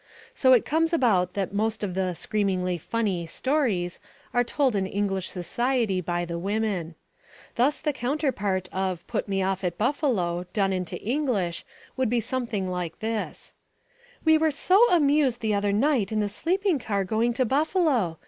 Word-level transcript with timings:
So 0.33 0.51
it 0.53 0.65
comes 0.65 0.93
about 0.93 1.35
that 1.35 1.53
most 1.53 1.83
of 1.83 1.93
the 1.93 2.15
"screamingly 2.15 2.79
funny" 2.79 3.27
stories 3.27 3.99
are 4.33 4.43
told 4.43 4.75
in 4.75 4.87
English 4.87 5.29
society 5.29 6.01
by 6.01 6.25
the 6.25 6.39
women. 6.39 6.95
Thus 7.53 7.79
the 7.79 7.93
counterpart 7.93 8.67
of 8.71 9.05
"put 9.05 9.27
me 9.27 9.43
off 9.43 9.63
at 9.63 9.77
Buffalo" 9.77 10.47
done 10.53 10.73
into 10.73 10.97
English 11.03 11.63
would 11.97 12.09
be 12.09 12.19
something 12.19 12.67
like 12.67 12.97
this: 12.97 13.53
"We 14.25 14.39
were 14.39 14.49
so 14.49 14.89
amused 14.91 15.39
the 15.41 15.53
other 15.53 15.71
night 15.71 16.11
in 16.11 16.19
the 16.19 16.29
sleeping 16.29 16.79
car 16.79 17.03
going 17.03 17.31
to 17.33 17.45
Buffalo. 17.45 18.17